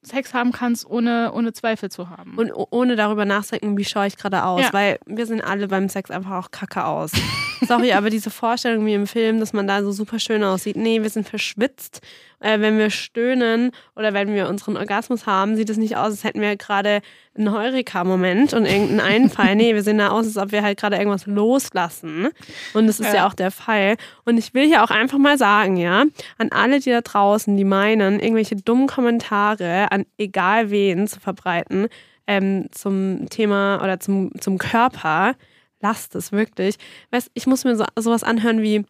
[0.03, 2.37] Sex haben kannst, ohne, ohne Zweifel zu haben.
[2.37, 4.61] Und ohne darüber nachzudenken, wie schaue ich gerade aus.
[4.61, 4.71] Ja.
[4.73, 7.11] Weil wir sehen alle beim Sex einfach auch kacke aus.
[7.61, 10.75] Sorry, aber diese Vorstellung wie im Film, dass man da so super schön aussieht.
[10.75, 12.01] Nee, wir sind verschwitzt.
[12.39, 16.23] Äh, wenn wir stöhnen oder wenn wir unseren Orgasmus haben, sieht es nicht aus, als
[16.23, 17.01] hätten wir gerade
[17.35, 19.55] einen Heureka-Moment und irgendeinen Einfall.
[19.55, 22.29] nee, wir sehen da aus, als ob wir halt gerade irgendwas loslassen.
[22.73, 23.15] Und das ist ja.
[23.15, 23.27] Ja.
[23.27, 23.95] auch der Fall.
[24.25, 26.03] Und ich will hier auch einfach mal sagen, ja,
[26.37, 31.87] an alle, die da draußen, die meinen, irgendwelche dummen Kommentare an egal wen zu verbreiten,
[32.27, 35.35] ähm, zum Thema oder zum, zum Körper,
[35.81, 36.75] lasst es wirklich.
[37.11, 38.85] Weißt, ich muss mir so, sowas anhören wie,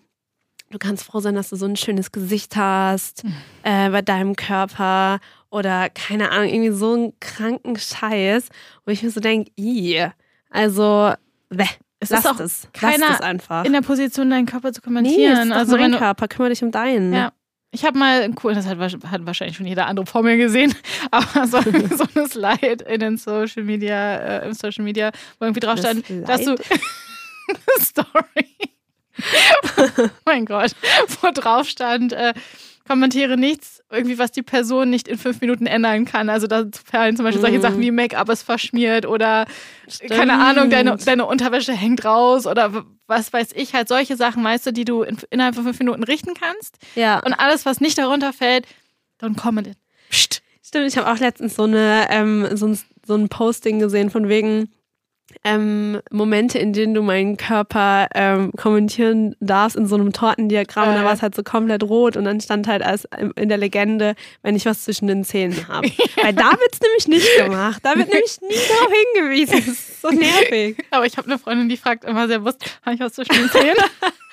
[0.71, 3.23] du kannst froh sein, dass du so ein schönes Gesicht hast
[3.63, 5.19] äh, bei deinem Körper
[5.49, 8.49] oder keine Ahnung, irgendwie so einen kranken Scheiß,
[8.85, 10.05] wo ich mir so denke, i,
[10.49, 11.13] also,
[11.49, 11.65] bäh,
[11.99, 13.65] Es lasst ist auch es, keiner es einfach.
[13.65, 15.49] in der Position, deinen Körper zu nee, kommentieren.
[15.49, 17.13] doch also mein Körper, kümmere dich um deinen.
[17.13, 17.31] Ja.
[17.75, 20.73] Ich habe mal, cool, das hat, hat wahrscheinlich schon jeder andere vor mir gesehen,
[21.11, 21.59] aber so,
[21.97, 26.05] so eine Slide in den Social Media, äh, im Social Media, wo irgendwie drauf stand,
[26.25, 26.55] dass du?
[27.81, 28.71] Story.
[30.25, 30.71] mein Gott,
[31.21, 32.33] wo drauf stand, äh,
[32.87, 36.29] kommentiere nichts, irgendwie, was die Person nicht in fünf Minuten ändern kann.
[36.29, 37.61] Also da fallen zum Beispiel solche Mhm.
[37.61, 39.45] Sachen wie Make-up ist verschmiert oder
[39.87, 40.11] Stimmt.
[40.11, 44.67] keine Ahnung, deine, deine Unterwäsche hängt raus oder was weiß ich, halt solche Sachen, weißt
[44.67, 46.77] du, die du in, innerhalb von fünf Minuten richten kannst.
[46.95, 47.19] Ja.
[47.19, 48.65] Und alles, was nicht darunter fällt,
[49.21, 49.77] don't comment it.
[50.09, 50.41] Psst.
[50.63, 54.29] Stimmt, ich habe auch letztens so, eine, ähm, so, ein, so ein Posting gesehen von
[54.29, 54.69] wegen
[55.43, 60.89] ähm, Momente, in denen du meinen Körper ähm, kommentieren darfst in so einem Tortendiagramm.
[60.89, 61.05] Und da Äh.
[61.05, 64.55] war es halt so komplett rot und dann stand halt als in der Legende, wenn
[64.55, 65.87] ich was zwischen den Zähnen habe.
[66.21, 67.79] Weil da wird's nämlich nicht gemacht.
[67.83, 69.55] Da wird nämlich nie darauf hingewiesen.
[69.57, 70.77] Das ist so nervig.
[70.91, 73.49] Aber ich habe eine Freundin, die fragt immer sehr bewusst, habe ich was zwischen den
[73.49, 73.75] Zähnen?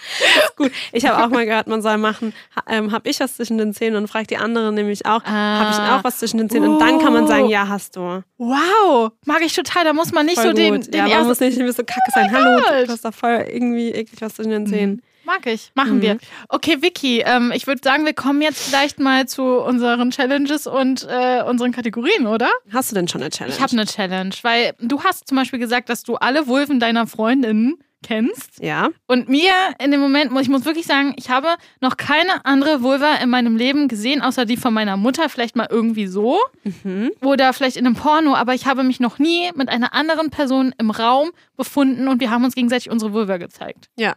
[0.57, 2.33] Gut, ich habe auch mal gehört, man soll machen,
[2.69, 5.77] ähm, habe ich was zwischen den Zähnen und fragt die andere nämlich auch, habe ich
[5.79, 5.99] Ah.
[5.99, 6.71] auch was zwischen den Zähnen?
[6.75, 7.51] Und dann kann man sagen, Oh.
[7.51, 8.23] ja, hast du.
[8.39, 9.85] wow, mag ich total.
[9.85, 12.11] Da muss man nicht Voll so den, den ja, man muss nicht irgendwie so kacke
[12.15, 12.31] sein.
[12.33, 12.89] Hallo, Gott.
[12.89, 15.03] du hast da voll irgendwie eklig was zwischen den Zähnen.
[15.25, 15.71] Mag ich.
[15.77, 16.03] Machen Mhm.
[16.03, 16.19] wir.
[16.49, 21.07] Okay, Vicky, ähm, ich würde sagen, wir kommen jetzt vielleicht mal zu unseren Challenges und
[21.09, 22.51] äh, unseren Kategorien, oder?
[22.73, 23.55] Hast du denn schon eine Challenge?
[23.55, 27.07] Ich habe eine Challenge, weil du hast zum Beispiel gesagt, dass du alle Vulven deiner
[27.07, 28.61] Freundinnen kennst.
[28.61, 28.91] Ja.
[29.07, 31.49] Und mir in dem Moment, ich muss wirklich sagen, ich habe
[31.81, 35.69] noch keine andere Vulva in meinem Leben gesehen, außer die von meiner Mutter, vielleicht mal
[35.71, 36.39] irgendwie so.
[36.65, 37.13] Mhm.
[37.23, 40.75] Oder vielleicht in einem Porno, aber ich habe mich noch nie mit einer anderen Person
[40.79, 43.89] im Raum befunden und wir haben uns gegenseitig unsere Vulva gezeigt.
[43.97, 44.15] Ja.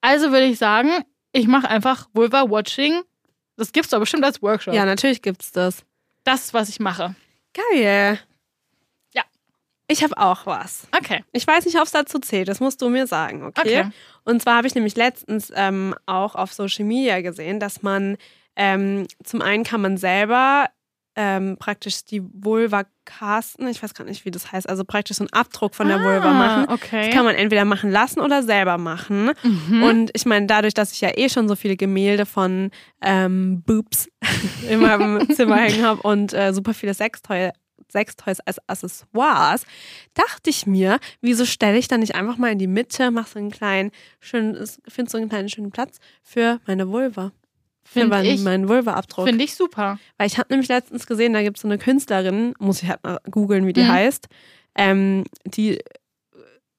[0.00, 0.90] Also würde ich sagen,
[1.32, 3.02] ich mache einfach Vulva-Watching.
[3.56, 4.74] Das gibt's doch bestimmt als Workshop.
[4.74, 5.84] Ja, natürlich gibt's das.
[6.24, 7.14] Das ist, was ich mache.
[7.72, 8.18] Geil.
[9.86, 10.86] Ich habe auch was.
[10.96, 11.22] Okay.
[11.32, 12.48] Ich weiß nicht, ob es dazu zählt.
[12.48, 13.60] Das musst du mir sagen, okay?
[13.80, 13.90] Okay.
[14.24, 18.16] Und zwar habe ich nämlich letztens ähm, auch auf Social Media gesehen, dass man
[18.56, 20.68] ähm, zum einen kann man selber
[21.16, 23.68] ähm, praktisch die Vulva casten.
[23.68, 24.68] Ich weiß gar nicht, wie das heißt.
[24.68, 26.72] Also praktisch so einen Abdruck von der Ah, Vulva machen.
[26.72, 27.06] Okay.
[27.06, 29.30] Das kann man entweder machen lassen oder selber machen.
[29.42, 29.82] Mhm.
[29.82, 32.70] Und ich meine, dadurch, dass ich ja eh schon so viele Gemälde von
[33.00, 34.08] ähm, Boobs
[34.68, 37.50] in meinem Zimmer hängen habe und äh, super viele Sextoy
[37.90, 39.64] Sextoys als Accessoires,
[40.14, 43.38] dachte ich mir, wieso stelle ich dann nicht einfach mal in die Mitte, mache so
[43.38, 44.54] einen kleinen, schönen,
[44.88, 47.32] finde so einen kleinen schönen Platz für meine Vulva.
[47.86, 49.26] Für meinen, ich- meinen Vulva-Abdruck.
[49.28, 49.98] Finde ich super.
[50.16, 53.04] Weil ich habe nämlich letztens gesehen, da gibt es so eine Künstlerin, muss ich halt
[53.04, 53.88] mal googeln, wie die Mhm.
[53.92, 54.26] heißt,
[54.74, 55.78] ähm, die,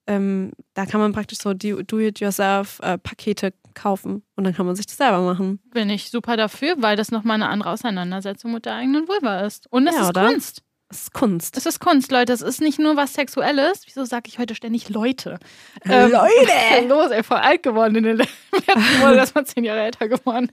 [0.08, 4.98] ähm, da kann man praktisch so die Do-it-yourself-Pakete kaufen und dann kann man sich das
[4.98, 5.60] selber machen.
[5.72, 9.68] Bin ich super dafür, weil das nochmal eine andere Auseinandersetzung mit der eigenen Vulva ist.
[9.72, 10.28] Und es Ja, ist oder?
[10.30, 10.62] Kunst.
[10.96, 11.58] Das ist Kunst.
[11.58, 12.32] Es ist Kunst, Leute.
[12.32, 13.82] Es ist nicht nur was Sexuelles.
[13.86, 15.40] Wieso sage ich heute ständig Leute?
[15.84, 16.14] Leute!
[16.14, 17.22] Was ist denn los, ey?
[17.22, 19.18] Voll alt geworden in den letzten Monaten.
[19.18, 20.50] Das mal zehn Jahre älter geworden.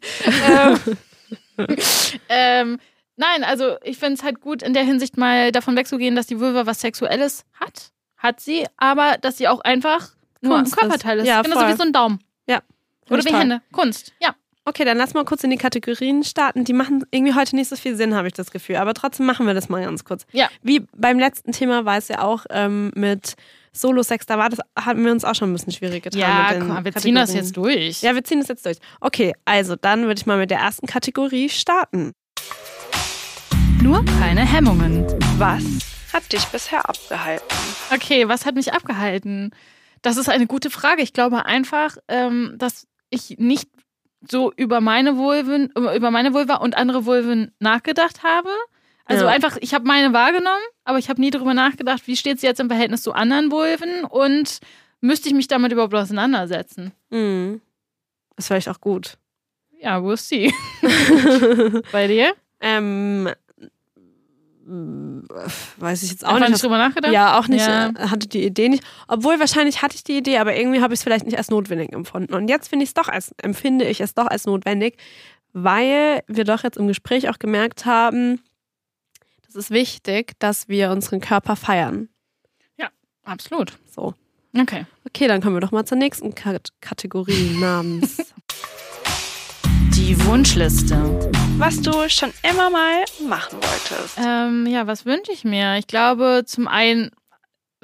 [0.50, 0.78] ähm,
[2.28, 2.80] ähm,
[3.14, 6.40] nein, also ich finde es halt gut, in der Hinsicht mal davon wegzugehen, dass die
[6.40, 7.92] Vulva was Sexuelles hat.
[8.16, 10.08] Hat sie, aber dass sie auch einfach
[10.40, 11.22] nur Kunst ein Körperteil ist.
[11.22, 11.28] ist.
[11.28, 11.72] Ja, Genauso voll.
[11.72, 12.18] wie so ein Daumen.
[12.48, 12.62] Ja.
[13.08, 13.32] Oder wie.
[13.32, 13.62] Hände.
[13.70, 14.12] Kunst.
[14.20, 14.34] Ja.
[14.64, 16.64] Okay, dann lass mal kurz in die Kategorien starten.
[16.64, 18.76] Die machen irgendwie heute nicht so viel Sinn, habe ich das Gefühl.
[18.76, 20.24] Aber trotzdem machen wir das mal ganz kurz.
[20.30, 20.48] Ja.
[20.62, 23.34] Wie beim letzten Thema war es ja auch ähm, mit
[23.72, 26.20] Solo-Sex, da war das, haben wir uns auch schon ein bisschen schwierig getan.
[26.20, 28.02] Ja, mit den komm, wir ziehen das jetzt durch.
[28.02, 28.76] Ja, wir ziehen das jetzt durch.
[29.00, 32.12] Okay, also dann würde ich mal mit der ersten Kategorie starten.
[33.82, 35.06] Nur keine Hemmungen.
[35.38, 35.64] Was
[36.12, 37.56] hat dich bisher abgehalten?
[37.92, 39.50] Okay, was hat mich abgehalten?
[40.02, 41.02] Das ist eine gute Frage.
[41.02, 43.68] Ich glaube einfach, ähm, dass ich nicht
[44.28, 48.50] so über meine Vulven, über meine Vulva und andere Vulven nachgedacht habe.
[49.04, 49.30] Also Ja.
[49.30, 52.60] einfach, ich habe meine wahrgenommen, aber ich habe nie darüber nachgedacht, wie steht sie jetzt
[52.60, 54.60] im Verhältnis zu anderen Vulven und
[55.00, 56.92] müsste ich mich damit überhaupt auseinandersetzen?
[57.10, 57.60] Mhm.
[58.36, 59.18] Das ist vielleicht auch gut.
[59.80, 60.52] Ja, we'll see.
[61.92, 62.34] Bei dir?
[62.60, 63.28] ähm,
[64.64, 66.50] weiß ich jetzt auch Einfach nicht.
[66.52, 67.12] nicht drüber nachgedacht?
[67.12, 67.88] Ja, auch nicht, Ja.
[67.90, 68.84] äh, hatte die Idee nicht.
[69.08, 71.92] Obwohl wahrscheinlich hatte ich die Idee, aber irgendwie habe ich es vielleicht nicht als notwendig
[71.92, 72.34] empfunden.
[72.34, 74.96] Und jetzt finde ich es doch als, empfinde ich es doch als notwendig,
[75.52, 78.40] weil wir doch jetzt im Gespräch auch gemerkt haben,
[79.46, 82.08] das ist wichtig, dass wir unseren Körper feiern.
[83.24, 83.78] Absolut.
[83.88, 84.14] So.
[84.58, 84.84] Okay.
[85.06, 88.34] Okay, dann kommen wir doch mal zur nächsten Kat Kategorie namens.
[89.94, 90.96] Die Wunschliste.
[91.58, 94.18] was du schon immer mal machen wolltest.
[94.18, 95.76] Ähm, ja, was wünsche ich mir?
[95.76, 97.10] Ich glaube, zum einen,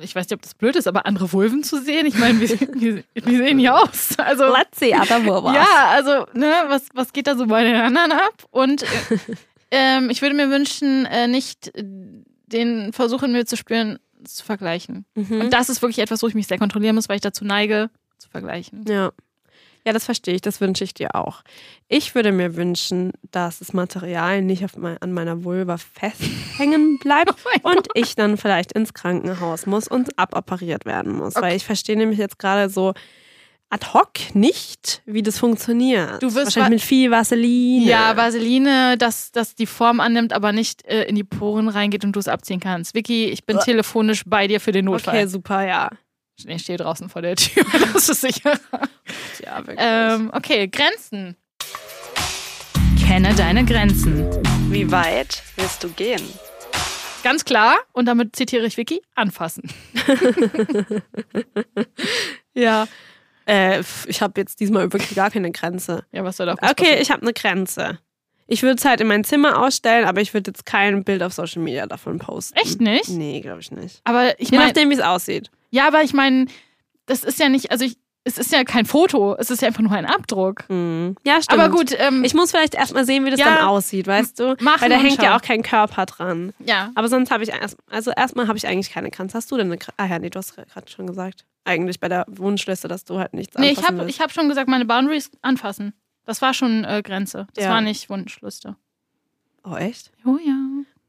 [0.00, 2.06] ich weiß nicht, ob das blöd ist, aber andere Vulven zu sehen.
[2.06, 4.18] Ich meine, wie, wie, wie sehen die aus?
[4.18, 5.20] Also, Let's see, other
[5.54, 8.44] ja, also, ne, was, was geht da so bei den anderen ab?
[8.50, 8.86] Und äh,
[9.70, 15.04] ähm, ich würde mir wünschen, äh, nicht den Versuch in mir zu spüren, zu vergleichen.
[15.14, 15.40] Mhm.
[15.42, 17.90] Und das ist wirklich etwas, wo ich mich sehr kontrollieren muss, weil ich dazu neige,
[18.18, 18.84] zu vergleichen.
[18.88, 19.12] Ja.
[19.88, 20.42] Ja, das verstehe ich.
[20.42, 21.40] Das wünsche ich dir auch.
[21.88, 27.32] Ich würde mir wünschen, dass das Material nicht auf mein, an meiner Vulva festhängen bleibt
[27.64, 31.36] Oh und ich dann vielleicht ins Krankenhaus muss und aboperiert werden muss.
[31.36, 31.46] Okay.
[31.46, 32.92] Weil ich verstehe nämlich jetzt gerade so
[33.70, 36.22] ad hoc nicht, wie das funktioniert.
[36.22, 37.86] Du wirst wa- Wahrscheinlich mit viel Vaseline.
[37.86, 42.12] Ja, Vaseline, dass, dass die Form annimmt, aber nicht äh, in die Poren reingeht und
[42.12, 42.94] du es abziehen kannst.
[42.94, 45.14] Vicky, ich bin telefonisch bei dir für den Notfall.
[45.16, 45.88] Okay, super, ja.
[46.46, 48.52] Ich stehe draußen vor der Tür, das ist sicher.
[49.48, 49.78] Ja, wirklich.
[49.80, 51.34] Ähm, okay, Grenzen.
[53.06, 54.26] Kenne deine Grenzen.
[54.70, 56.20] Wie weit willst du gehen?
[57.22, 59.62] Ganz klar, und damit zitiere ich Vicky, anfassen.
[62.54, 62.86] ja.
[63.46, 66.04] Äh, ich habe jetzt diesmal wirklich gar keine Grenze.
[66.12, 67.98] Ja, was soll da Okay, ich habe eine Grenze.
[68.48, 71.32] Ich würde es halt in mein Zimmer ausstellen, aber ich würde jetzt kein Bild auf
[71.32, 72.58] Social Media davon posten.
[72.58, 73.08] Echt nicht?
[73.08, 74.02] Nee, glaube ich nicht.
[74.04, 75.50] Aber ich Je meine, nachdem, wie es aussieht.
[75.70, 76.44] ja, aber ich meine,
[77.06, 77.96] das ist ja nicht, also ich,
[78.28, 80.68] es ist ja kein Foto, es ist ja einfach nur ein Abdruck.
[80.68, 81.16] Mhm.
[81.24, 81.60] Ja, stimmt.
[81.60, 83.46] Aber gut, ähm, Ich muss vielleicht erstmal sehen, wie das Ja.
[83.56, 84.54] dann aussieht, weißt du?
[84.60, 85.38] Machen Weil da hängt ja schauen.
[85.38, 86.52] auch kein Körper dran.
[86.64, 86.90] ja.
[86.94, 89.36] Aber sonst habe ich erst, also erstmal habe ich eigentlich keine Grenze.
[89.36, 89.94] Hast du denn eine Grenze?
[89.98, 91.44] Ah ja, nee, du hast gerade schon gesagt.
[91.64, 94.16] Eigentlich bei der Wunschliste, dass du halt nichts Nee, ich anfassen habe willst.
[94.16, 95.92] ich hab schon gesagt, meine Boundaries anfassen.
[96.24, 97.46] Das war schon äh, Grenze.
[97.54, 97.70] Das Ja.
[97.70, 98.76] war nicht Wunschliste.
[99.64, 100.12] Oh, echt?
[100.24, 100.54] Oh ja.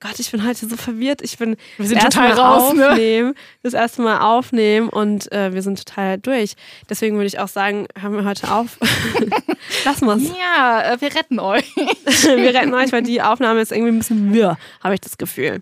[0.01, 1.21] Gott, ich bin heute so verwirrt.
[1.21, 2.47] Ich bin Wir das erste Mal ne?
[2.47, 6.55] aufnehmen, das erste Mal aufnehmen und äh, wir sind total durch.
[6.89, 8.79] Deswegen würde ich auch sagen, hören wir heute auf.
[9.85, 10.23] Lass mal's.
[10.39, 11.75] Ja, äh, wir retten euch.
[11.75, 15.61] Wir retten euch, weil die Aufnahme ist irgendwie ein bisschen wirr, habe ich das Gefühl.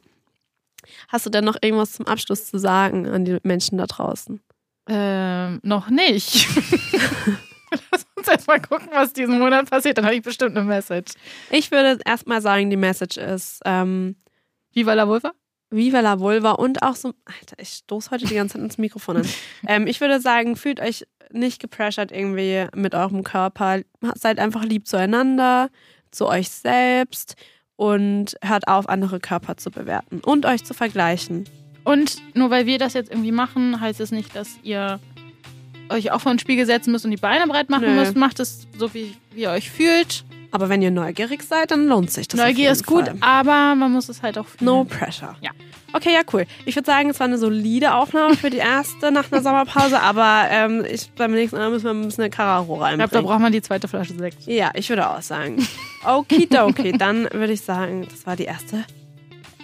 [1.07, 4.41] Hast du denn noch irgendwas zum Abschluss zu sagen an die Menschen da draußen?
[4.87, 6.47] Ähm, noch nicht.
[7.91, 9.97] Lass uns erstmal gucken, was diesen Monat passiert.
[9.97, 11.13] Dann habe ich bestimmt eine Message.
[11.51, 14.15] Ich würde erstmal sagen, die Message ist ähm,
[14.77, 15.33] Viva la Vulva?
[15.71, 19.17] Viva la Vulva und auch so, Alter, ich stoße heute die ganze Zeit ins Mikrofon
[19.17, 19.27] an.
[19.67, 23.81] ähm, ich würde sagen, fühlt euch nicht gepressured irgendwie mit eurem Körper.
[24.13, 25.71] Seid einfach lieb zueinander,
[26.11, 27.37] zu euch selbst
[27.75, 31.45] und hört auf, andere Körper zu bewerten und euch zu vergleichen.
[31.83, 34.99] Und nur weil wir das jetzt irgendwie machen, heißt es nicht, dass ihr
[35.89, 37.99] euch auch vor den Spiegel setzen müsst und die Beine breit machen Nö.
[37.99, 38.15] müsst.
[38.15, 40.23] Macht es so, wie, wie ihr euch fühlt.
[40.51, 42.39] Aber wenn ihr neugierig seid, dann lohnt sich das.
[42.39, 43.17] Neugier ist gut, Fall.
[43.21, 44.65] aber man muss es halt auch fühlen.
[44.65, 45.35] No pressure.
[45.41, 45.51] Ja.
[45.93, 46.45] Okay, ja, cool.
[46.65, 50.43] Ich würde sagen, es war eine solide Aufnahme für die erste nach einer Sommerpause, aber
[50.49, 53.25] ähm, ich, beim nächsten Mal müssen wir ein bisschen eine Carraro Ich glaube, da reinbringen.
[53.25, 54.45] braucht man die zweite Flasche Sekt.
[54.47, 55.65] Ja, ich würde auch sagen.
[56.05, 58.83] Okidoki, dann würde ich sagen, das war die erste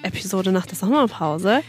[0.01, 1.61] Episode nach der Sommerpause.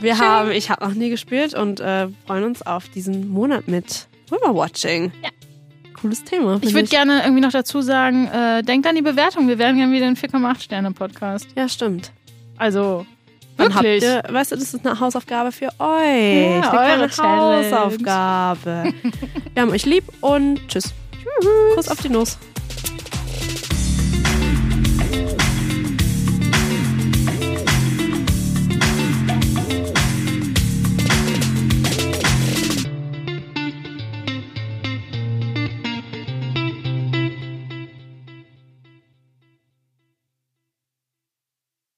[0.00, 4.08] Wir haben, ich habe noch nie gespielt und äh, freuen uns auf diesen Monat mit
[4.30, 5.12] Riverwatching.
[5.22, 5.30] Ja.
[6.00, 6.58] Cooles Thema.
[6.62, 9.48] ich würde gerne irgendwie noch dazu sagen, äh, denkt an die Bewertung.
[9.48, 11.48] Wir werden gerne wieder ein 4,8 Sterne Podcast.
[11.56, 12.12] Ja, stimmt.
[12.56, 13.06] Also,
[13.56, 14.02] wirklich.
[14.02, 16.62] ihr, weißt du, das ist eine Hausaufgabe für euch.
[16.62, 17.10] Ja, eure.
[17.10, 18.92] Hausaufgabe.
[19.54, 20.94] Wir haben euch lieb und tschüss.
[21.74, 22.38] Kuss auf die Nuss.